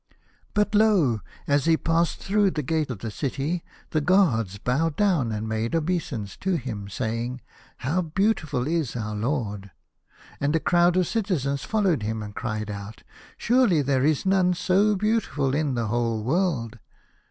[0.55, 1.21] But lo!
[1.45, 5.75] as he passed through the gate of the city, the guards bowed down and made
[5.75, 7.39] obeisance to him, saying,"
[7.85, 9.69] How beautiful is our lord!"
[10.41, 13.03] and a crowd of citizens followed him, and cried out,
[13.37, 16.79] "Surely there is none so beautiful in the whole world